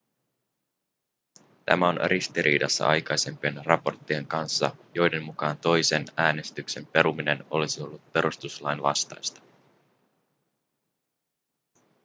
[1.65, 9.41] tämä on ristiriidassa aikaisempien raporttien kanssa joiden mukaan toisen äänestyksen peruminen olisi ollut perustuslain vastaista